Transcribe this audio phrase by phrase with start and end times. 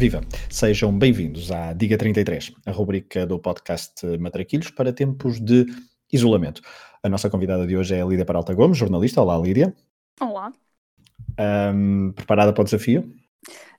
[0.00, 0.22] Viva!
[0.48, 5.66] Sejam bem-vindos à Diga 33, a rubrica do podcast Matraquilhos para tempos de
[6.10, 6.62] isolamento.
[7.02, 9.20] A nossa convidada de hoje é a Lídia Peralta Gomes, jornalista.
[9.20, 9.74] Olá, Lídia.
[10.18, 10.54] Olá.
[11.38, 13.12] Um, preparada para o desafio?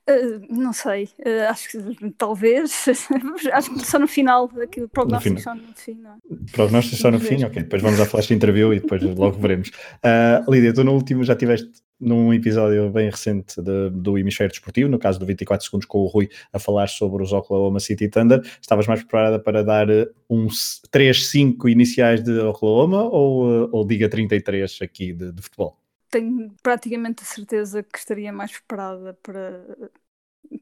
[0.08, 2.86] Uh, não sei, uh, acho que talvez,
[3.52, 6.16] acho que só no final, aqui, o prognóstico só no fim, não é?
[6.52, 9.70] Prognóstico só no fim, ok, depois vamos à flash interview e depois logo veremos.
[10.04, 14.90] Uh, Lídia, tu no último já tiveste num episódio bem recente de, do Hemisfério Desportivo,
[14.90, 18.42] no caso do 24 Segundos com o Rui, a falar sobre os Oklahoma City Thunder,
[18.60, 19.86] estavas mais preparada para dar
[20.28, 25.78] uns 3, 5 iniciais de Oklahoma ou, ou diga 33 aqui de, de futebol?
[26.12, 29.64] tenho praticamente a certeza que estaria mais preparada para,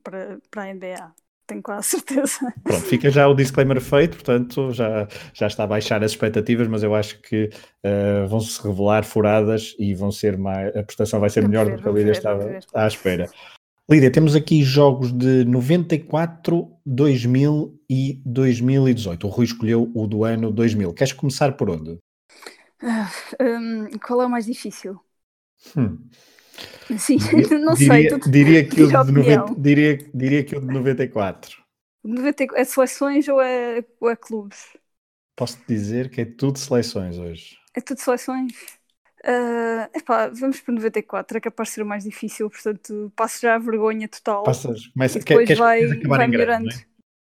[0.03, 1.15] para, para a NBA.
[1.51, 2.55] Tenho quase certeza.
[2.63, 6.85] Pronto, fica já o disclaimer feito, portanto já, já está a baixar as expectativas, mas
[6.85, 7.51] eu acho que
[7.85, 10.69] uh, vão se revelar furadas e vão ser mais.
[10.77, 13.29] A prestação vai ser melhor ver, do que a Lídia estava à espera.
[13.91, 19.27] Lídia, temos aqui jogos de 94, 2000 e 2018.
[19.27, 20.93] O Rui escolheu o do ano 2000.
[20.93, 21.99] Queres começar por onde?
[22.81, 25.01] Uh, um, qual é o mais difícil?
[25.77, 25.99] Hum.
[26.99, 28.09] Sim, diria, não sei.
[28.09, 31.59] Diria, diria, que o de 90, diria, diria que o de 94.
[32.03, 32.61] 94.
[32.61, 34.77] É seleções ou é, ou é clubes?
[35.37, 37.57] Posso dizer que é tudo seleções hoje.
[37.75, 38.53] É tudo seleções?
[39.25, 43.55] Uh, epá, vamos para 94, é capaz de ser o mais difícil, portanto passo já
[43.55, 44.45] a vergonha total.
[44.45, 46.69] Passas, começa, e depois quer, vai, vai melhorando.
[46.69, 46.87] Grande,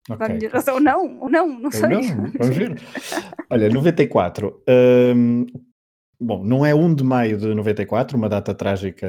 [0.09, 0.15] é?
[0.15, 0.35] vai okay.
[0.35, 0.71] melhorando.
[0.71, 1.89] Ou não, ou não, não ou sei.
[1.89, 2.81] Não, vamos ver.
[3.49, 4.63] Olha, 94.
[4.67, 5.45] Um,
[6.21, 9.07] bom, não é 1 de maio de 94, uma data trágica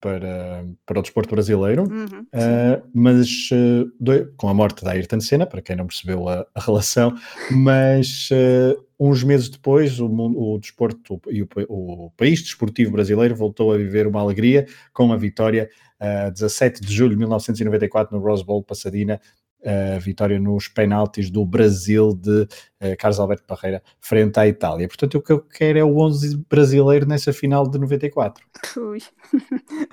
[0.00, 5.20] para, para o desporto brasileiro, uhum, uh, mas uh, do, com a morte da Ayrton
[5.20, 7.14] Senna, para quem não percebeu a, a relação,
[7.50, 13.72] mas uh, uns meses depois o, o desporto e o, o, país desportivo brasileiro voltou
[13.72, 15.68] a viver uma alegria com a vitória
[16.00, 19.20] uh, 17 de julho de 1994 no Rose Bowl Passadina
[19.64, 24.86] a vitória nos penaltis do Brasil de uh, Carlos Alberto Parreira frente à Itália.
[24.86, 28.44] Portanto, o que eu quero é o 11 brasileiro nessa final de 94.
[28.76, 28.98] Ui.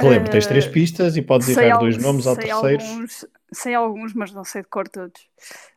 [0.00, 2.82] Lembro, tens três eh, pistas e podes errar dois nomes ao terceiro.
[2.82, 5.28] Alguns, sei alguns, mas não sei de cor todos.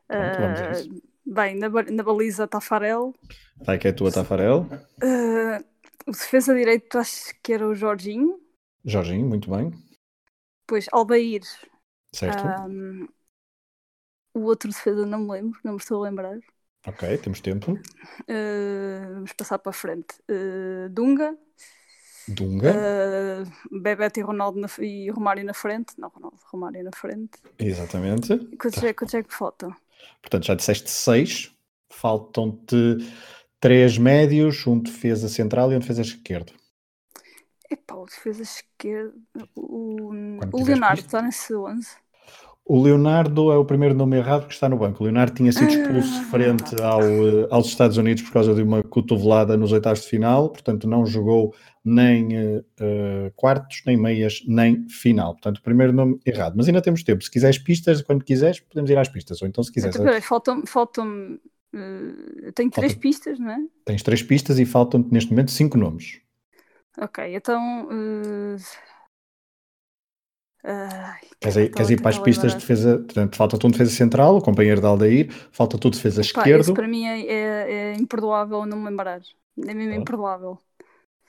[0.08, 3.14] Pronto, uh, bem, na, na, baliza Tafarel.
[3.64, 4.68] Vai que é a tua Tafarel.
[5.04, 5.64] Uh,
[6.08, 8.40] o defesa direito acho que era o Jorginho.
[8.86, 9.72] Jorginho, muito bem.
[10.66, 11.42] Pois, Albair,
[12.16, 12.46] Certo.
[12.70, 13.08] Um,
[14.34, 16.40] o outro defesa não me lembro, não me estou a lembrar.
[16.88, 17.74] Ok, temos tempo.
[17.74, 20.16] Uh, vamos passar para a frente.
[20.30, 21.36] Uh, Dunga.
[22.28, 22.72] Dunga.
[22.72, 25.94] Uh, Bebeto e Ronaldo na, e Romário na frente.
[25.98, 27.38] Não, Ronaldo, Romário na frente.
[27.60, 28.38] Exatamente.
[28.58, 28.88] Quantos, tá.
[28.88, 29.76] é, quantos é que faltam?
[30.22, 31.52] Portanto, já disseste seis.
[31.92, 32.98] Faltam-te
[33.60, 36.54] três médios, um defesa central e um defesa esquerdo.
[37.70, 39.22] Epá, o defesa esquerdo.
[39.56, 40.12] O,
[40.54, 42.05] o Leonardo está nesse 11.
[42.68, 45.04] O Leonardo é o primeiro nome errado que está no banco.
[45.04, 48.64] O Leonardo tinha sido expulso ah, frente ao, eh, aos Estados Unidos por causa de
[48.64, 54.90] uma cotovelada nos oitavos de final, portanto não jogou nem uh, quartos, nem meias, nem
[54.90, 55.34] final.
[55.34, 56.56] Portanto, o primeiro nome errado.
[56.58, 57.24] Mas ainda temos tempo.
[57.24, 59.40] Se quiseres pistas, quando quiseres, podemos ir às pistas.
[59.44, 59.96] Ou então, se quiseres.
[60.26, 60.66] Faltam-me.
[60.66, 61.40] Faltam
[61.76, 63.60] uh, tenho três pistas, não é?
[63.86, 66.20] Tens três pistas e faltam-te neste momento cinco nomes.
[66.98, 67.88] Ok, então.
[67.92, 68.56] Uh...
[71.40, 72.98] queres, ir, queres ir para as pistas de defesa?
[72.98, 76.74] Portanto, falta-te um defesa central, o companheiro de Aldair, falta-te o defesa Epá, esquerdo.
[76.74, 79.22] para mim é, é, é, imperdoável não me lembrar.
[79.58, 80.02] É mesmo Pronto.
[80.02, 80.60] imperdoável.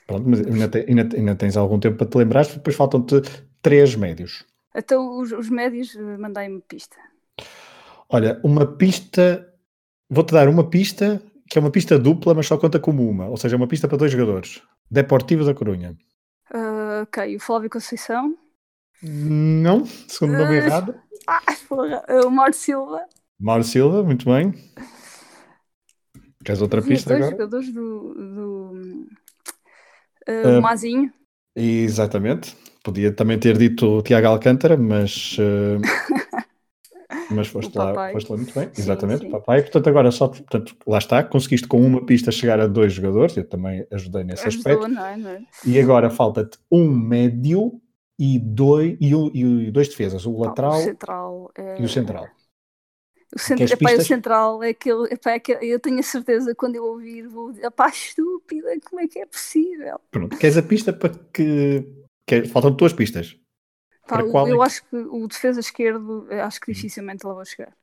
[0.06, 3.22] Pronto, mas ainda, te, ainda, ainda, tens algum tempo para te lembrar, depois faltam-te
[3.60, 4.44] três médios.
[4.74, 6.96] Então, os, os médios, eh, mandai-me pista.
[8.08, 9.52] Olha, uma pista.
[10.08, 13.36] Vou-te dar uma pista que é uma pista dupla, mas só conta como uma, ou
[13.36, 14.62] seja, uma pista para dois jogadores.
[14.90, 15.96] Deportivo da Corunha.
[16.52, 18.36] Uh, ok, o Flávio Conceição?
[19.02, 20.94] Não, segundo uh, nome errado.
[21.28, 21.42] Ah,
[22.24, 23.00] o Mauro Silva.
[23.36, 24.54] Mauro Silva, muito bem.
[26.44, 27.36] Queres outra pista dois agora?
[27.36, 29.06] jogadores do, do
[30.28, 31.12] uh, Mazinho.
[31.56, 32.56] Exatamente.
[32.84, 35.36] Podia também ter dito o Tiago Alcântara, mas
[37.30, 39.30] Mas foste lá, foste lá muito bem, sim, exatamente, sim.
[39.30, 39.62] papai.
[39.62, 43.44] Portanto, agora só, portanto, lá está, conseguiste com uma pista chegar a dois jogadores, eu
[43.48, 44.88] também ajudei nesse Ajudou, aspecto.
[44.88, 45.40] Não é, não é?
[45.64, 47.80] E agora falta-te um médio
[48.18, 51.80] e dois, e, e dois defesas, o lateral, o central, é...
[51.80, 52.28] e o central.
[53.34, 53.60] O, cent...
[53.60, 57.52] epá, o central é aquele, epá, é eu tenho a certeza quando eu ouvir, vou
[57.52, 60.00] dizer, pá, estúpida, como é que é possível?
[60.10, 61.84] Pronto, queres a pista para que.
[62.26, 62.46] Quer...
[62.48, 63.36] Faltam duas pistas.
[64.08, 67.76] Pá, eu, eu é acho que o defesa esquerdo, acho que dificilmente lá vou chegar.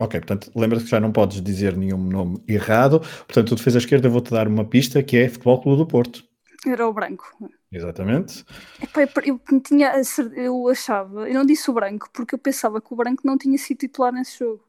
[0.00, 3.00] Ok, portanto, lembra-te que já não podes dizer nenhum nome errado.
[3.00, 6.24] Portanto, o defesa esquerda, eu vou-te dar uma pista que é Futebol Clube do Porto.
[6.66, 7.24] Era o branco.
[7.70, 8.44] Exatamente.
[9.24, 9.92] Eu, tinha,
[10.34, 13.58] eu achava, eu não disse o branco, porque eu pensava que o branco não tinha
[13.58, 14.64] sido titular nesse jogo.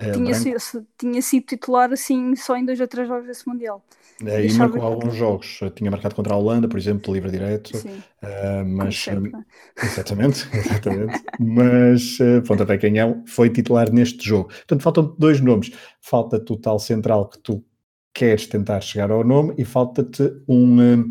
[0.00, 3.84] É, tinha, sido, tinha sido titular assim só em dois ou três jogos desse Mundial.
[4.24, 4.86] É, e marcou que...
[4.86, 5.60] alguns jogos.
[5.74, 7.76] tinha marcado contra a Holanda, por exemplo, livre direto.
[7.76, 9.44] Uh, mas uh,
[9.82, 11.24] exatamente, exatamente.
[11.40, 14.48] mas uh, pontapé canhão foi titular neste jogo.
[14.48, 15.72] Portanto, faltam dois nomes.
[16.00, 17.64] Falta-te o tal central que tu
[18.12, 21.08] queres tentar chegar ao nome e falta-te um,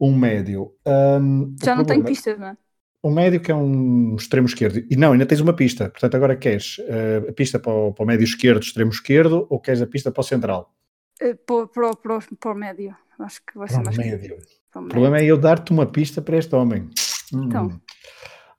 [0.00, 0.74] um médio.
[0.86, 2.56] Um, Já não tem pistas, não é?
[3.04, 4.84] Um médio que é um extremo esquerdo.
[4.88, 5.90] E não, ainda tens uma pista.
[5.90, 9.58] Portanto, agora queres uh, a pista para o, para o médio esquerdo, extremo esquerdo, ou
[9.58, 10.72] queres a pista para o central?
[11.20, 12.94] Uh, para, para, para, o médio.
[13.18, 13.96] Acho que vai ser para mais.
[13.96, 14.38] Médio.
[14.70, 16.88] Para o, o problema é eu dar-te uma pista para este homem.
[17.34, 17.66] Então.
[17.66, 17.80] Hum.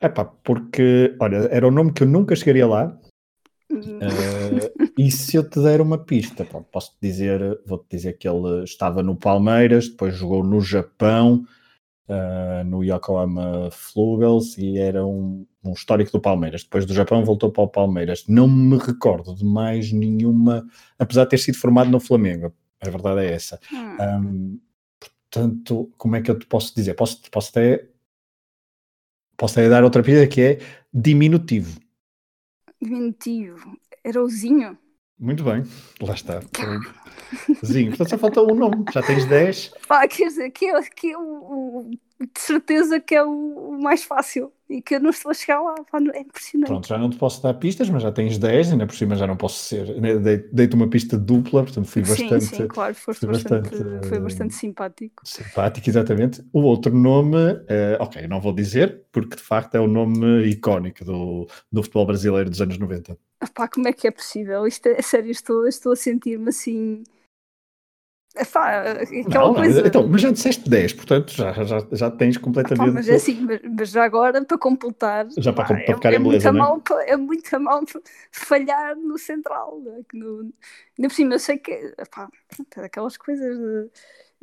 [0.01, 3.00] Epá, porque, olha, era o nome que eu nunca chegaria lá,
[3.74, 9.02] Uh, e se eu te der uma pista, posso-te dizer, vou-te dizer que ele estava
[9.02, 11.46] no Palmeiras, depois jogou no Japão,
[12.08, 16.64] uh, no Yokohama Flugels e era um, um, histórico do Palmeiras.
[16.64, 18.25] Depois do Japão voltou para o Palmeiras.
[18.28, 20.66] Não me recordo de mais nenhuma,
[20.98, 22.54] apesar de ter sido formado no Flamengo.
[22.81, 23.60] A verdade é essa.
[23.72, 24.60] Um,
[25.00, 26.94] portanto, como é que eu te posso dizer?
[26.96, 27.88] Posso, posso até
[29.38, 30.60] posso até dar outra pista que é
[30.94, 31.82] diminutivo.
[32.83, 33.77] Diminutivo.
[34.03, 34.77] Era o Zinho?
[35.19, 35.63] Muito bem,
[36.01, 36.41] lá está.
[37.65, 39.74] Zinho, portanto só falta um nome, já tens 10.
[39.88, 41.91] Pá, quer dizer, que é, que o, o,
[42.25, 45.75] de certeza que é o, mais fácil e que eu não estou a chegar lá,
[46.14, 46.68] é impressionante.
[46.68, 49.28] Pronto, já não te posso dar pistas, mas já tens 10, ainda por cima já
[49.28, 50.00] não posso ser.
[50.02, 50.16] Né,
[50.52, 52.46] dei-te uma pista dupla, portanto fui bastante.
[52.46, 55.22] Sim, sim, claro, foste bastante, bastante, foi bastante simpático.
[55.25, 56.44] Simpático, exatamente.
[56.52, 61.06] O outro nome, uh, ok, não vou dizer, porque de facto é o nome icónico
[61.06, 63.18] do, do futebol brasileiro dos anos 90.
[63.54, 64.66] Pá, como é que é possível?
[64.66, 67.04] Isto é, é sério, estou, estou a sentir-me assim
[68.35, 69.88] Epá, aquela não, coisa...
[69.88, 72.89] então, mas já disseste 10, portanto já, já, já tens completamente.
[72.89, 75.27] Epá, mas é assim, mas, mas, já agora para completar.
[75.38, 77.83] Já para, para ficar é, em beleza, é muito, mal, é muito mal
[78.31, 79.80] falhar no central.
[79.85, 80.01] Né?
[80.13, 80.51] No,
[80.97, 81.71] ainda por cima, eu sei que.
[81.71, 82.27] Epá,
[82.75, 83.56] é aquelas coisas.
[83.56, 83.89] De,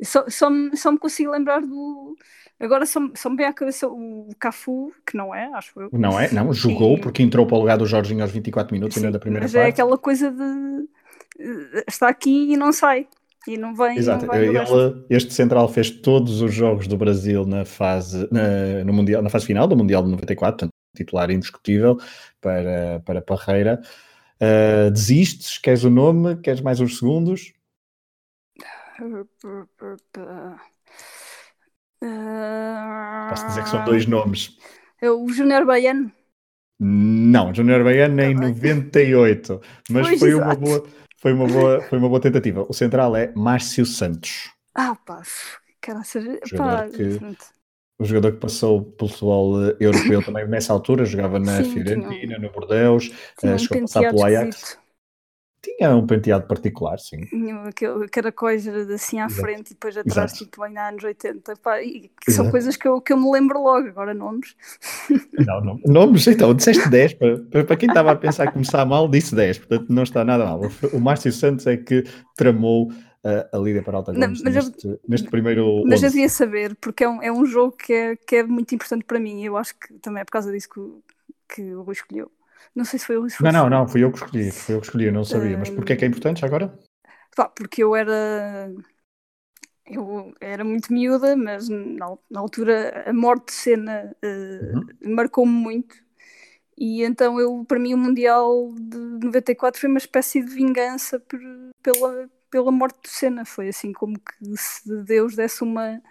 [0.05, 2.15] só, só, só me consigo lembrar do.
[2.61, 5.89] Agora só, só me vem à cabeça o Cafu, que não é, acho eu.
[5.91, 7.01] Não é, não, jogou e...
[7.01, 9.51] porque entrou para o lugar do Jorginho aos 24 minutos Sim, ainda da primeira mas
[9.51, 9.63] parte.
[9.63, 10.87] Mas é aquela coisa de.
[11.87, 13.07] Está aqui e não sai.
[13.47, 13.97] E não vem.
[13.97, 14.25] Exato.
[14.25, 18.93] Não vem Ele, este central fez todos os jogos do Brasil na fase, na, no
[18.93, 21.97] mundial, na fase final do Mundial de 94, portanto, titular indiscutível
[22.39, 23.81] para, para Parreira.
[24.41, 25.57] Uh, desistes?
[25.57, 26.35] Queres o nome?
[26.37, 27.53] Queres mais uns segundos?
[33.29, 34.57] Posso dizer que são dois nomes.
[35.01, 36.11] É o Júnior Baiano.
[36.83, 40.45] Não, Júnior Baiano em 98, mas pois foi exato.
[40.45, 40.83] uma boa
[41.21, 42.65] foi uma boa, foi uma boa tentativa.
[42.67, 44.49] O central é Márcio Santos.
[44.73, 45.21] Ah, pá,
[45.79, 47.19] cara, o jogador, que,
[47.99, 52.39] o jogador que passou pelo futebol eh, europeu também nessa altura, jogava na Sim, Fiorentina,
[52.39, 53.11] no Bordeaux,
[53.43, 54.79] uh, chegou a passar pelo Ajax.
[55.63, 57.21] Tinha um penteado particular, sim.
[58.07, 59.41] Aquele coisa assim à Exato.
[59.41, 60.45] frente e depois atrás, Exato.
[60.45, 61.55] tipo, ainda anos 80.
[61.57, 64.55] Pá, e que são coisas que eu, que eu me lembro logo, agora nomes.
[65.45, 65.79] Não, não.
[65.85, 67.13] Nomes, então, disseste 10.
[67.13, 70.61] Para, para quem estava a pensar começar mal, disse 10, portanto não está nada mal.
[70.93, 72.03] O Márcio Santos é que
[72.35, 72.91] tramou
[73.23, 75.83] a, a Lídia para Alta Gomes neste, eu, neste, primeiro.
[75.85, 76.05] Mas 11.
[76.05, 79.05] eu devia saber, porque é um, é um jogo que é, que é muito importante
[79.05, 79.43] para mim.
[79.43, 82.31] Eu acho que também é por causa disso que, que o Rui escolheu.
[82.75, 84.79] Não sei se foi o Luís Não, não, não, fui eu que escolhi, fui eu
[84.79, 85.57] que escolhi, eu não sabia.
[85.57, 86.73] Mas porquê é que é importante agora?
[87.35, 88.71] Pá, porque eu era.
[89.85, 95.15] Eu era muito miúda, mas na, na altura a morte de cena uh, uhum.
[95.15, 95.95] marcou-me muito.
[96.77, 101.39] E então eu, para mim, o Mundial de 94 foi uma espécie de vingança por,
[101.83, 103.45] pela, pela morte de cena.
[103.45, 106.01] Foi assim como que se Deus desse uma,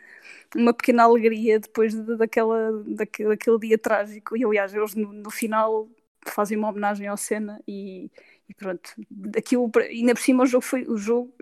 [0.54, 4.36] uma pequena alegria depois de, daquela, daquele, daquele dia trágico.
[4.36, 5.88] E aliás, eles no, no final
[6.26, 8.10] fazem uma homenagem ao Senna e,
[8.48, 8.92] e pronto,
[9.36, 11.32] aquilo, ainda por cima o jogo foi o jogo,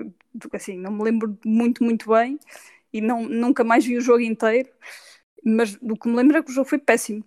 [0.53, 2.39] assim, não me lembro muito, muito bem
[2.93, 4.71] e não, nunca mais vi o jogo inteiro,
[5.45, 7.25] mas o que me lembro é que o jogo foi péssimo.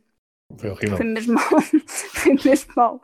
[0.58, 0.98] Foi horrível.
[0.98, 3.02] Foi mesmo mal, foi mesmo mal.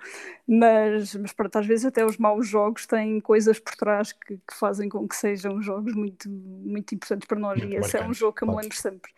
[0.47, 4.53] Mas, mas pronto, às vezes até os maus jogos têm coisas por trás que, que
[4.53, 7.59] fazem com que sejam jogos muito, muito importantes para nós.
[7.59, 9.11] Muito e esse é um jogo que eu me lembro sempre.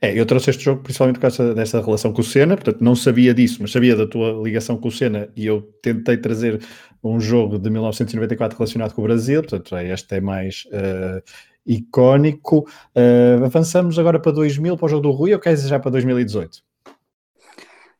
[0.00, 2.94] É, eu trouxe este jogo principalmente por causa dessa relação com o Senna, portanto não
[2.94, 6.60] sabia disso, mas sabia da tua ligação com o Senna e eu tentei trazer
[7.02, 11.22] um jogo de 1994 relacionado com o Brasil, portanto é, este é mais uh,
[11.66, 12.68] icónico.
[12.94, 16.62] Uh, avançamos agora para 2000, para o jogo do Rui, ou queres já para 2018?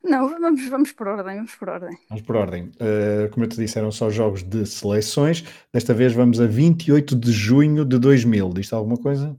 [0.05, 1.97] Não, vamos, vamos por ordem, vamos por ordem.
[2.09, 2.64] Vamos por ordem.
[2.64, 5.45] Uh, como eu te disse, eram só jogos de seleções.
[5.73, 8.50] Desta vez vamos a 28 de junho de 2000.
[8.52, 9.37] Diz alguma coisa?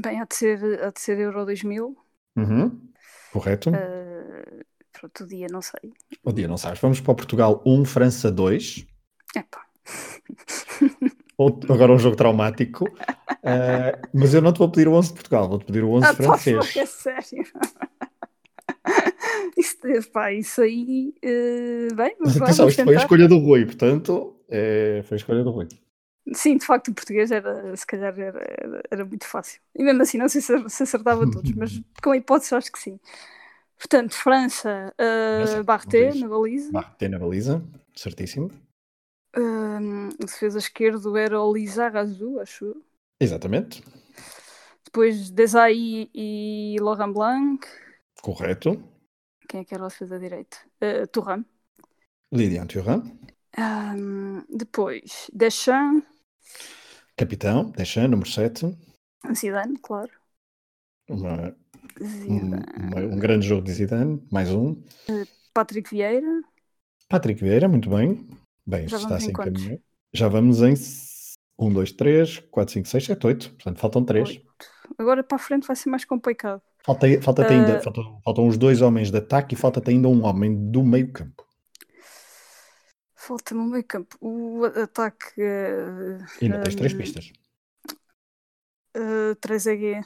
[0.00, 1.96] Bem, há de ser, há de ser Euro 2000.
[2.36, 2.80] Uhum.
[3.32, 3.70] Correto.
[3.70, 5.92] Uh, pronto, o dia não sei.
[6.22, 6.80] O dia não sabes.
[6.80, 8.86] Vamos para o Portugal 1, França 2.
[9.36, 9.64] Epá.
[11.68, 12.84] Agora um jogo traumático.
[12.84, 16.06] Uh, mas eu não te vou pedir o 11 de Portugal, vou-te pedir o 11
[16.06, 16.72] ah, francês.
[16.72, 17.44] Pá, é sério.
[19.58, 21.12] isso, pá, isso aí.
[21.24, 25.42] Uh, bem, mas atenção, isto foi a escolha do Rui, portanto, é, foi a escolha
[25.42, 25.68] do Rui.
[26.32, 29.60] Sim, de facto, o português era, se calhar, era, era, era muito fácil.
[29.74, 32.78] E mesmo assim, não sei se, se acertava todos, mas com a hipótese, acho que
[32.78, 32.98] sim.
[33.76, 36.72] Portanto, França, uh, Barté na baliza.
[36.72, 37.62] Barté na baliza,
[37.94, 38.50] certíssimo.
[39.36, 42.74] Um, o defesa esquerdo era o Lizarazu, acho
[43.20, 43.82] Exatamente.
[44.84, 47.66] Depois Desai e Laurent Blanc.
[48.22, 48.82] Correto.
[49.48, 50.56] Quem é que era o defesa direito?
[50.80, 51.44] Uh, Thuram.
[52.32, 53.02] Lidiane Thuram.
[53.58, 56.13] Um, depois Deschamps.
[57.16, 58.76] Capitão, Deschamps, número 7.
[59.32, 60.10] Zidane, claro.
[61.08, 61.56] Uma,
[62.26, 64.72] uma, um grande jogo de Zidane, mais um.
[64.72, 66.42] Uh, Patrick Vieira.
[67.08, 68.28] Patrick Vieira, muito bem.
[68.66, 69.80] Bem, Já está assim caminho.
[70.12, 70.74] Já vamos em
[71.56, 73.50] 1, 2, 3, 4, 5, 6, 7, 8.
[73.50, 74.40] Portanto, faltam 3.
[74.98, 76.60] Agora para a frente vai ser mais complicado.
[76.84, 77.46] Falta, falta uh...
[77.46, 81.12] ainda, faltam, faltam os dois homens de ataque e falta-te ainda um homem do meio
[81.12, 81.43] campo.
[83.26, 84.18] Falta-me o meio campo.
[84.20, 85.40] O ataque.
[85.40, 87.32] Uh, ainda tens 3 pistas.
[88.94, 90.04] Uh, 3EG.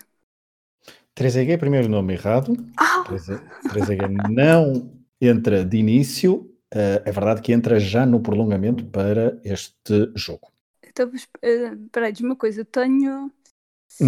[1.16, 2.54] 3EG, primeiro nome errado.
[2.76, 3.02] Ah!
[3.08, 6.42] 3EG não entra de início.
[6.72, 10.52] Uh, é verdade que entra já no prolongamento para este jogo.
[10.86, 13.32] Então, espera aí, diz uma coisa, eu tenho.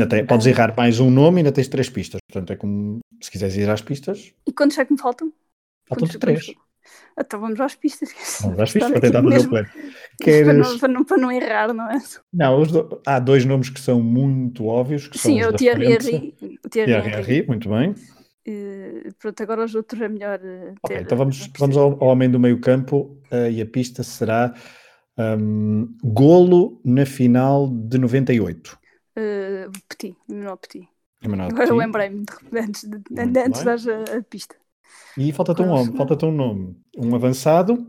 [0.09, 0.51] Tem, podes uh...
[0.51, 2.21] errar mais um nome e ainda tens três pistas.
[2.31, 4.33] Portanto, é como se quiseres ir às pistas.
[4.47, 5.33] E quantos é que me faltam?
[5.89, 6.55] Faltam-te três.
[7.19, 8.11] Então vamos às pistas.
[8.43, 9.69] Vamos às pistas para tentar fazer o plano.
[10.23, 10.47] Queres...
[10.47, 11.99] Para, não, para, não, para, não, errar, não é?
[12.33, 13.01] Não, do...
[13.07, 15.09] há dois nomes que são muito óbvios.
[15.09, 16.35] Que Sim, é o Thierry Henry.
[16.71, 17.95] Thierry Henry, muito bem.
[18.49, 20.41] Uh, pronto, agora os outros é melhor.
[20.41, 24.03] Uh, ok, então vamos, vamos ao, ao, homem do meio campo uh, e a pista
[24.03, 24.55] será
[25.19, 28.79] um, golo na final de 98.
[29.17, 30.89] Uh, Petit, Emmanuel Petit.
[31.23, 34.57] Emmanuel agora lembrei-me antes de, antes dar a, a, pista.
[35.17, 37.87] E falta-te um nome, falta um nome, um avançado,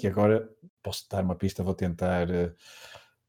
[0.00, 0.48] e agora
[0.82, 2.28] posso dar uma pista, vou tentar.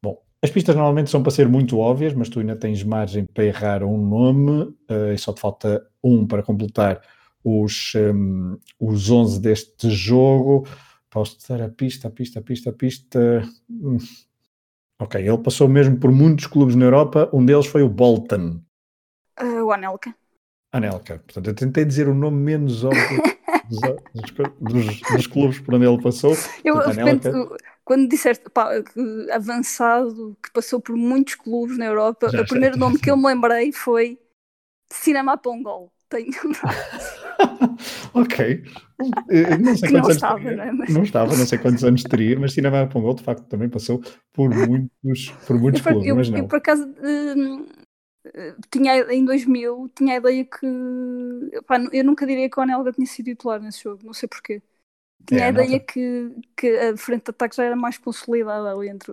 [0.01, 3.43] bom, as pistas normalmente são para ser muito óbvias, mas tu ainda tens margem para
[3.43, 7.01] errar um nome uh, e só te falta um para completar
[7.43, 10.67] os, um, os 11 deste jogo.
[11.09, 13.49] Posso dar a pista, a pista, a pista, a pista.
[13.69, 13.97] Hum.
[14.99, 17.29] Ok, ele passou mesmo por muitos clubes na Europa.
[17.33, 18.61] Um deles foi o Bolton.
[19.41, 20.13] Uh, o Anelka.
[20.77, 21.21] Anelka.
[21.25, 23.21] Portanto, eu tentei dizer o nome menos óbvio
[23.69, 26.35] dos, dos, dos, clubes por onde ele passou.
[26.63, 27.57] Eu, Portanto, Anelka
[27.87, 28.69] quando disseste pá,
[29.31, 33.25] avançado, que passou por muitos clubes na Europa, já, o primeiro nome que eu me
[33.25, 34.19] lembrei foi
[34.91, 35.89] Cinema Pongol.
[36.09, 36.31] Tenho.
[38.13, 38.63] ok.
[39.59, 40.57] Não sei quantos não estava, teria.
[40.57, 40.71] Não, é?
[40.73, 40.89] mas...
[40.89, 44.01] não, estava, não sei quantos anos teria, mas Cinema Pongol de facto também passou
[44.33, 46.39] por muitos, por muitos eu, clubes, eu, mas não.
[46.39, 47.65] Eu por acaso hum,
[48.71, 53.05] tinha em 2000 tinha a ideia que pá, eu nunca diria que o Anelga tinha
[53.05, 54.61] sido titular nesse jogo, não sei porquê.
[55.25, 58.87] Tinha é, a ideia que, que a frente de ataque já era mais consolidada ali
[58.89, 59.11] entre,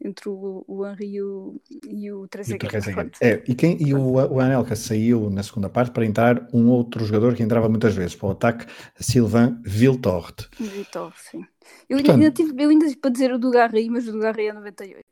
[0.00, 2.76] entre o, o Henry e o, e o Trezeguet.
[3.20, 7.04] É, e, quem, e o, o Anelka saiu na segunda parte para entrar um outro
[7.04, 8.66] jogador que entrava muitas vezes para o ataque,
[9.00, 10.48] Sylvain Viltort.
[10.60, 11.44] Viltort, sim.
[11.88, 14.20] Eu, Portanto, ainda tive, eu ainda tive para dizer o do Garri, mas o do
[14.20, 15.04] Garri é 98.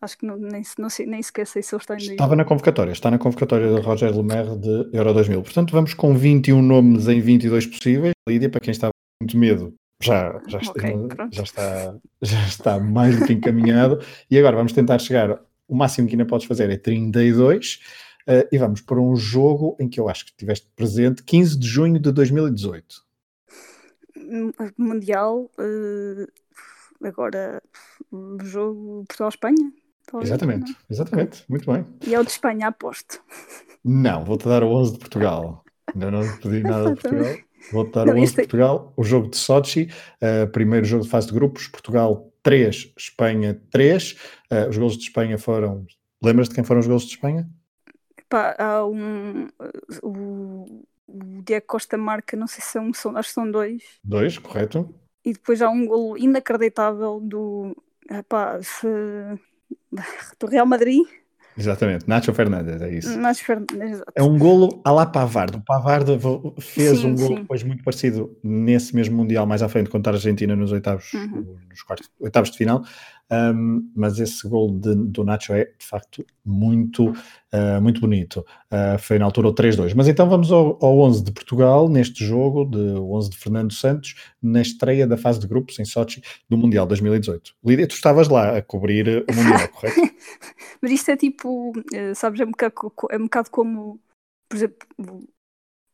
[0.00, 2.12] Acho que não, nem, não nem sequer sei se ele está ainda.
[2.12, 5.42] Estava na convocatória, está na convocatória de Roger Lemaire de Euro 2000.
[5.42, 8.12] Portanto, vamos com 21 nomes em 22 possíveis.
[8.28, 13.18] Lídia, para quem estava muito medo, já, já, okay, está, já, está, já está mais
[13.18, 14.00] do que encaminhado.
[14.30, 15.40] e agora vamos tentar chegar.
[15.66, 17.74] O máximo que ainda podes fazer é 32.
[17.74, 21.58] Uh, eh, e vamos para um jogo em que eu acho que estiveste presente, 15
[21.58, 23.08] de junho de 2018.
[24.76, 27.60] Mundial, uh, agora
[28.44, 29.72] jogo Portugal-Espanha.
[30.20, 30.78] Exatamente, não?
[30.90, 31.84] exatamente, muito bem.
[32.06, 33.20] E é o de Espanha, aposto.
[33.84, 35.64] Não, vou-te dar o 11 de Portugal.
[35.94, 37.36] Ainda não pedi nada de Portugal.
[37.72, 39.90] Vou dar o 11 de Portugal, o jogo de Sochi,
[40.22, 44.12] uh, primeiro jogo de fase de grupos, Portugal 3, Espanha 3.
[44.12, 44.16] Uh,
[44.50, 45.86] eh, os gols de Espanha foram.
[46.22, 47.48] Lembras de quem foram os gols de Espanha?
[48.28, 49.48] Pá, há um.
[50.02, 53.82] O, o Diego Costa marca, não sei se são, são, acho que são dois.
[54.02, 54.94] Dois, correto.
[55.24, 57.76] E depois há um gol inacreditável do.
[58.10, 58.86] Epá, se,
[60.38, 61.02] do Real Madrid
[61.58, 63.18] Exatamente, Nacho Fernandes, é isso.
[63.18, 65.58] Nacho Fernandes, É um golo à la Pavardo.
[65.58, 69.90] O Pavardo fez sim, um golo depois muito parecido nesse mesmo Mundial, mais à frente,
[69.90, 71.56] contra a Argentina nos oitavos, uhum.
[71.68, 72.84] nos quartos, oitavos de final.
[73.30, 78.44] Um, mas esse gol de, do Nacho é de facto muito, uh, muito bonito.
[78.72, 79.92] Uh, foi na altura o 3-2.
[79.94, 84.14] Mas então vamos ao, ao 11 de Portugal, neste jogo, de 11 de Fernando Santos,
[84.42, 87.54] na estreia da fase de grupos em Sochi do Mundial 2018.
[87.64, 90.00] Lídia, tu estavas lá a cobrir o Mundial, correto?
[90.80, 92.74] mas isto é tipo, eh, sabes, é um bocado,
[93.10, 94.00] é um bocado como,
[94.48, 94.78] por exemplo,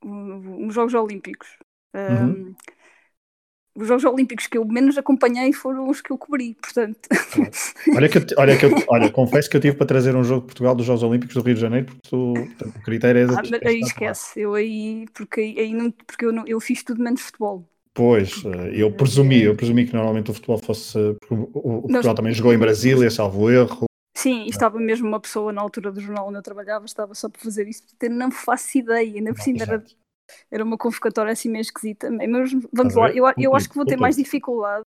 [0.03, 1.49] os Jogos Olímpicos.
[1.95, 2.55] Uhum
[3.77, 7.09] os Jogos Olímpicos que eu menos acompanhei foram os que eu cobri, portanto.
[7.97, 10.43] Olha, que eu, olha, que eu, olha, confesso que eu tive para trazer um jogo
[10.43, 13.25] de Portugal dos Jogos Olímpicos do Rio de Janeiro, porque tu, portanto, o critério é.
[13.25, 17.03] Ah, mas aí esquece, eu aí, porque aí não, porque eu, não, eu fiz tudo
[17.03, 17.65] menos futebol.
[17.93, 20.99] Pois, eh, eu presumi, eu presumi que normalmente o futebol fosse.
[21.31, 23.87] O, o Portugal Nós, também jogou em Brasília, salvo erro.
[24.17, 27.29] Sim, e estava mesmo uma pessoa na altura do jornal onde eu trabalhava, estava só
[27.29, 29.85] para fazer isso, porque não faço ideia, ainda por cima era
[30.51, 33.97] era uma convocatória assim meio esquisita, mas vamos lá, eu, eu acho que vou ter
[33.97, 34.85] mais dificuldade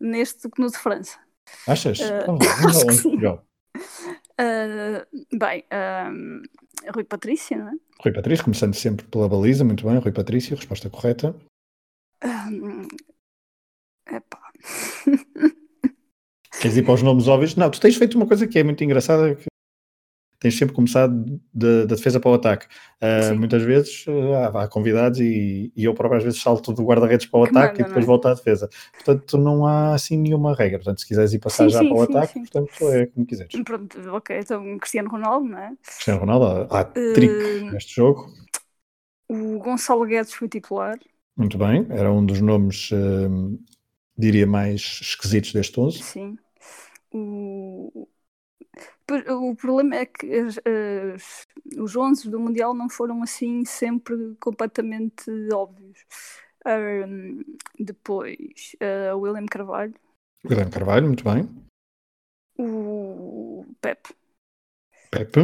[0.00, 1.18] neste do que no de França.
[1.66, 1.98] Achas?
[2.06, 3.42] Uh, vamos lá,
[4.40, 7.72] uh, bem, uh, Rui Patrício, não é?
[8.02, 11.34] Rui Patrício, começando sempre pela baliza, muito bem, Rui Patrício, resposta correta.
[12.24, 12.86] Um,
[14.10, 14.52] epá.
[16.60, 17.54] Queres ir para os nomes óbvios?
[17.54, 19.46] Não, tu tens feito uma coisa que é muito engraçada, que
[20.46, 22.66] tens sempre começado da defesa para o ataque.
[23.02, 27.26] Uh, muitas vezes uh, há convidados e, e, eu próprio às vezes salto do guarda-redes
[27.26, 28.06] para o que ataque manda, e depois é?
[28.06, 28.70] volto à defesa.
[28.92, 30.78] Portanto, não há assim nenhuma regra.
[30.78, 33.26] Portanto, se quiseres ir passar sim, já sim, para o sim, ataque, portanto, é como
[33.26, 33.62] quiseres.
[33.64, 35.72] Pronto, ok, então Cristiano Ronaldo, não é?
[35.84, 38.32] Cristiano Ronaldo, há trick uh, neste jogo.
[39.28, 40.96] O Gonçalo Guedes foi titular.
[41.36, 42.90] Muito bem, era um dos nomes,
[44.16, 46.02] diria, mais esquisitos deste 11.
[46.02, 46.38] Sim.
[47.12, 48.06] O,
[49.28, 51.46] o problema é que as, as,
[51.78, 56.04] os 11 do Mundial não foram assim sempre completamente óbvios.
[56.66, 57.42] Um,
[57.78, 59.94] depois, uh, William Carvalho.
[60.44, 61.48] William Carvalho, muito bem.
[62.58, 64.14] O Pepe.
[65.10, 65.40] Pepe.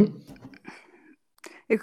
[1.69, 1.75] É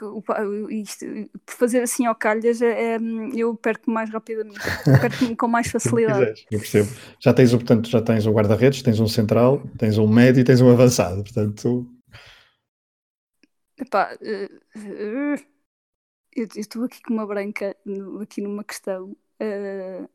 [0.75, 1.07] isto,
[1.47, 2.99] fazer assim ao calhas, é, é,
[3.35, 6.47] eu perco mais rapidamente, perco com mais facilidade.
[6.51, 6.88] eu percebo.
[7.19, 10.61] Já tens, portanto, já tens o guarda-redes, tens um central, tens um médio e tens
[10.61, 11.88] um avançado, portanto...
[13.79, 15.45] Epá, uh, uh,
[16.37, 17.75] eu estou aqui com uma branca,
[18.21, 19.16] aqui numa questão.
[19.40, 20.07] Uh,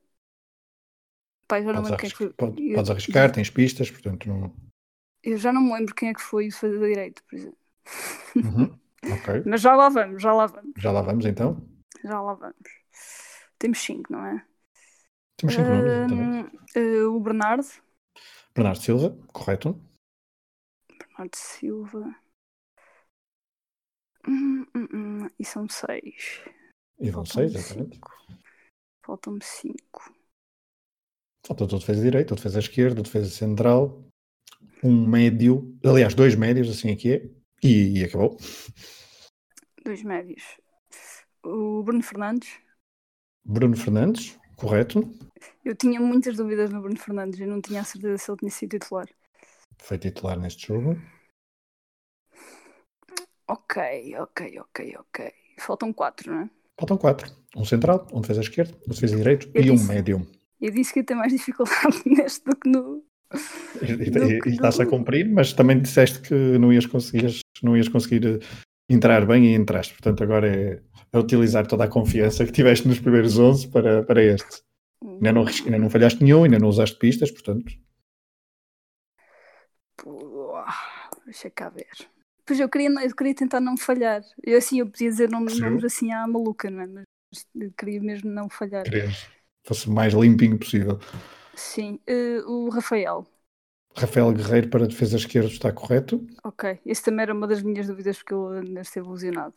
[1.47, 2.29] pá, já não podes, é.
[2.29, 4.53] Pode, podes arriscar, tens pistas, portanto não...
[5.23, 7.57] Eu já não me lembro quem é que foi fazer direito, por exemplo.
[8.35, 8.79] Uhum.
[9.13, 9.43] Ok.
[9.45, 10.73] Mas já lá vamos, já lá vamos.
[10.77, 11.57] Já lá vamos então?
[12.03, 12.55] Já lá vamos.
[13.57, 14.45] Temos cinco, não é?
[15.37, 16.57] Temos cinco uh, nomes, exatamente.
[16.77, 17.67] Uh, o Bernardo.
[18.53, 19.79] Bernardo Silva, correto.
[20.97, 22.15] Bernardo Silva.
[24.27, 25.29] Hum, hum, hum.
[25.37, 26.43] E são seis.
[26.99, 27.99] E vão seis, exatamente.
[29.05, 30.13] Faltam-me cinco.
[31.45, 34.03] Falta o defesa direito, o defesa esquerda, o defesa central,
[34.83, 37.29] um médio, aliás, dois médios, assim aqui é,
[37.65, 38.37] e, e acabou.
[39.83, 40.43] Dois médios.
[41.43, 42.59] O Bruno Fernandes.
[43.43, 45.01] Bruno Fernandes, correto.
[45.63, 48.51] Eu tinha muitas dúvidas no Bruno Fernandes e não tinha a certeza se ele tinha
[48.51, 49.07] sido titular.
[49.77, 50.95] Foi titular neste jogo.
[53.47, 55.31] Ok, ok, ok, ok.
[55.59, 56.49] Faltam quatro, não é?
[56.79, 57.31] Faltam quatro.
[57.55, 60.27] Um central, um defesa esquerdo, um defesa direito eu e disse, um médium.
[60.59, 63.03] Eu disse que ia ter mais dificuldade neste do que no.
[63.81, 67.87] E, e, e estás a cumprir, mas também disseste que não ias conseguir, não ias
[67.87, 68.39] conseguir
[68.89, 69.93] entrar bem e entraste.
[69.93, 74.23] Portanto, agora é, é utilizar toda a confiança que tiveste nos primeiros 11 para, para
[74.23, 74.63] este.
[75.03, 77.73] Ainda não, ainda não falhaste nenhum, ainda não usaste pistas, portanto.
[81.25, 81.87] deixa cá ver.
[82.45, 84.21] Pois eu queria, eu queria tentar não falhar.
[84.43, 86.87] Eu assim, eu podia dizer nomes, nomes assim à maluca, não é?
[86.87, 88.83] Mas queria mesmo não falhar.
[88.83, 89.27] Querias.
[89.63, 90.99] Fosse o mais limpinho possível.
[91.55, 91.99] Sim.
[92.07, 93.25] Uh, o Rafael.
[93.95, 96.25] Rafael Guerreiro para a defesa esquerda está correto?
[96.43, 99.53] Ok, esse também era uma das minhas dúvidas porque eu ainda estive ilusionado.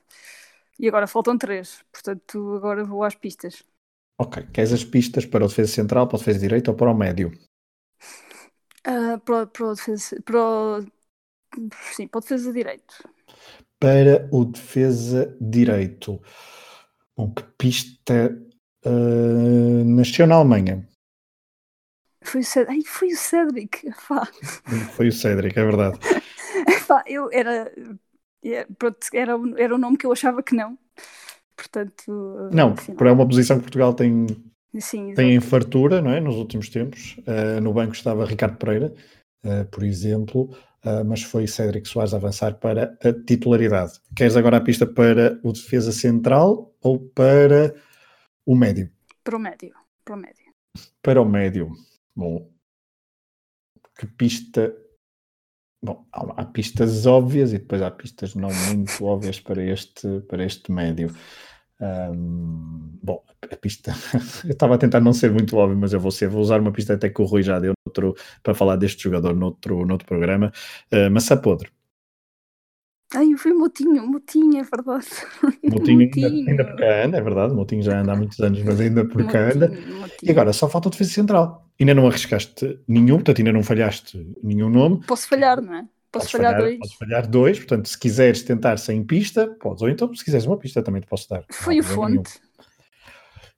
[0.78, 3.64] E agora faltam três, portanto agora vou às pistas.
[4.16, 6.94] Ok, queres as pistas para o defesa central, para o defesa direito ou para o
[6.94, 7.32] médio?
[8.86, 10.22] Uh, para, para o defesa...
[10.22, 10.86] Para o...
[11.92, 12.94] Sim, para o defesa direito.
[13.78, 16.20] Para o defesa direito.
[17.16, 18.36] Bom, que pista...
[18.84, 20.88] Uh, nasceu na Alemanha.
[22.28, 22.70] Foi o Cedric.
[22.70, 23.90] Ai, foi o Cedric.
[24.92, 25.98] Foi o Cedric, é verdade.
[27.06, 27.72] eu era,
[28.44, 28.66] é,
[29.14, 30.78] era, era um nome que eu achava que não.
[31.56, 32.50] Portanto.
[32.52, 34.26] Não, assim, é uma posição que Portugal tem,
[34.78, 36.20] Sim, tem em fartura, não é?
[36.20, 37.16] Nos últimos tempos.
[37.18, 38.92] Uh, no banco estava Ricardo Pereira,
[39.44, 44.00] uh, por exemplo, uh, mas foi Cédric Soares a avançar para a titularidade.
[44.14, 47.74] Queres agora a pista para o defesa central ou para
[48.46, 48.90] o médio?
[49.24, 49.74] Para o médio.
[50.04, 50.44] Para o médio.
[51.02, 51.72] Para o médio.
[52.18, 52.50] Bom,
[53.96, 54.74] que pista.
[55.80, 60.44] Bom, há, há, pistas óbvias e depois há pistas não muito óbvias para este, para
[60.44, 61.14] este médio.
[61.80, 63.92] Um, bom, a pista.
[64.44, 66.28] eu estava a tentar não ser muito óbvio, mas eu vou ser.
[66.28, 69.36] Vou usar uma pista até que o Rui já deu noutro, para falar deste jogador
[69.36, 70.52] noutro, noutro programa.
[70.92, 71.70] Uh, maçã podre.
[73.14, 75.06] Ai, eu fui Motinho, Motinho, é verdade.
[75.64, 76.26] Motinho, Motinho.
[76.26, 77.54] Ainda, ainda por cá anda, é verdade.
[77.54, 79.72] Motinho já anda há muitos anos, mas ainda por cá anda.
[80.22, 81.66] E agora só falta o defesa central.
[81.80, 85.00] Ainda não arriscaste nenhum, portanto, ainda não falhaste nenhum nome.
[85.06, 85.84] Posso falhar, não é?
[86.12, 86.78] Posso falhar, falhar, dois.
[86.78, 89.82] Podes falhar dois, portanto, se quiseres tentar sem pista, podes.
[89.82, 91.44] Ou então, se quiseres uma pista, também te posso dar.
[91.50, 92.10] Foi não, o Fonte.
[92.10, 92.22] Nenhum.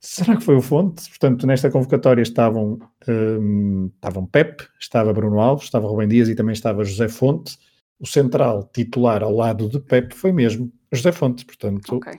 [0.01, 1.09] Será que foi o Fonte?
[1.11, 6.53] Portanto, nesta convocatória estavam, um, estavam Pep, estava Bruno Alves, estava Rubem Dias e também
[6.53, 7.59] estava José Fonte
[8.01, 12.19] o central titular ao lado de Pep foi mesmo José Fonte, portanto, okay.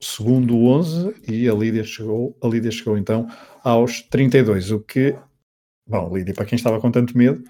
[0.00, 3.26] segundo o 11, e a Lídia chegou, a Lídia chegou então
[3.62, 5.16] aos 32, o que,
[5.86, 7.42] bom, Lídia, para quem estava com tanto medo...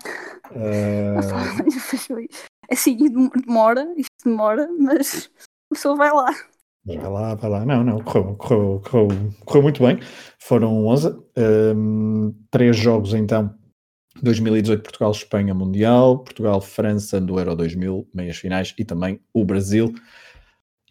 [0.50, 2.26] Uh...
[2.72, 5.30] assim, demora, isto demora, mas
[5.70, 6.34] o pessoa vai lá.
[6.84, 7.66] Vai lá, vai lá.
[7.66, 9.08] Não, não, correu, correu, correu,
[9.44, 9.98] correu muito bem.
[10.38, 11.16] Foram 11,
[11.76, 13.52] um, três jogos então
[14.22, 19.92] 2018 Portugal-Espanha Mundial, Portugal-França do Euro 2000, meias finais e também o Brasil.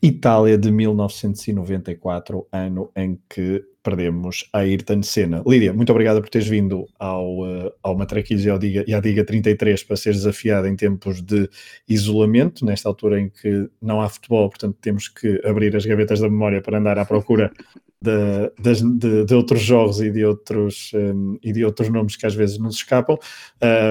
[0.02, 5.44] Itália de 1994, ano em que perdemos a Ayrton Senna.
[5.46, 9.00] Lídia, muito obrigada por teres vindo ao, uh, ao Matraquilhos e, ao Diga, e à
[9.00, 11.50] Diga 33 para seres desafiada em tempos de
[11.88, 16.30] isolamento, nesta altura em que não há futebol, portanto temos que abrir as gavetas da
[16.30, 17.52] memória para andar à procura
[18.06, 22.36] de, de, de, outros jogos e de outros, um, e de outros nomes que às
[22.36, 23.18] vezes nos escapam.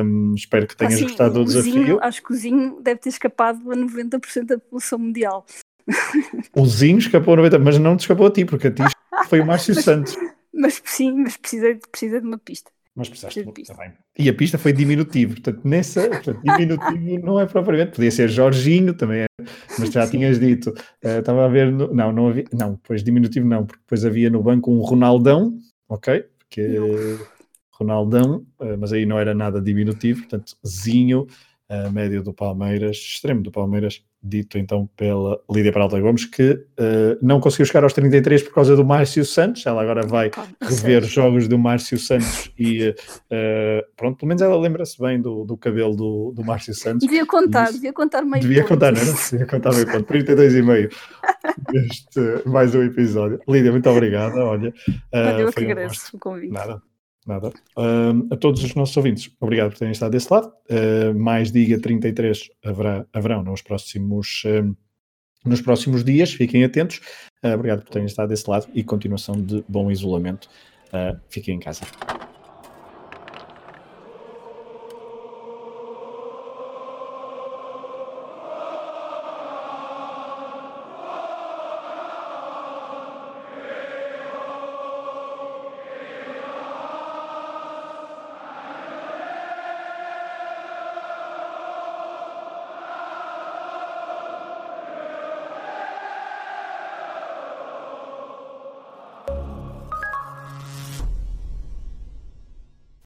[0.04, 1.98] Um, espero que tenhas assim, gostado do desafio.
[2.02, 5.44] Acho que o Zinho deve ter escapado a 90% da população mundial.
[6.56, 8.82] O Zinho escapou a 90%, mas não te escapou a ti, porque a ti
[9.28, 10.16] foi o Márcio Santos.
[10.52, 12.70] Mas sim, mas precisa, precisa de uma pista.
[12.94, 13.74] Mas precisaste de pista.
[13.74, 13.92] Também.
[14.16, 18.94] E a pista foi diminutivo, portanto, nessa, portanto, diminutivo não é propriamente, podia ser Jorginho
[18.94, 19.26] também, é,
[19.78, 23.46] mas já tinhas dito, uh, estava a ver, no, não, não havia, não, pois diminutivo
[23.46, 26.24] não, porque depois havia no banco um Ronaldão, ok?
[26.38, 26.78] Porque
[27.72, 31.26] Ronaldão, uh, mas aí não era nada diminutivo, portanto, Zinho,
[31.68, 37.18] uh, médio do Palmeiras, extremo do Palmeiras, dito então pela Lídia Peralta Gomes, que uh,
[37.20, 39.64] não conseguiu chegar aos 33 por causa do Márcio Santos.
[39.66, 40.30] Ela agora vai
[40.62, 42.94] rever jogos do Márcio Santos e uh,
[43.96, 47.06] pronto, pelo menos ela lembra-se bem do, do cabelo do, do Márcio Santos.
[47.06, 48.68] Devia contar, devia contar meio Devia ponto.
[48.68, 49.12] contar, não era?
[49.30, 50.04] Devia contar meio ponto.
[50.04, 50.88] 32 e meio.
[51.74, 53.38] Este, mais um episódio.
[53.46, 54.42] Lídia, muito obrigada.
[54.42, 56.52] Olha, uh, eu que agradeço um o convite.
[56.52, 56.80] Nada.
[57.26, 57.48] Nada.
[57.76, 60.52] Uh, a todos os nossos ouvintes, obrigado por terem estado desse lado.
[60.70, 64.76] Uh, mais Diga 33 haverá, haverão nos próximos, uh,
[65.44, 66.32] nos próximos dias.
[66.32, 67.00] Fiquem atentos.
[67.42, 70.48] obrigado por terem estado desse lado e continuação de bom isolamento.
[71.28, 71.82] fiquem em casa.